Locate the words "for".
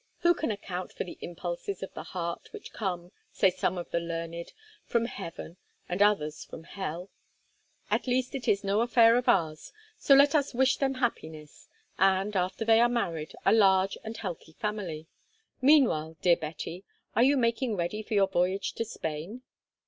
0.91-1.03, 18.01-18.15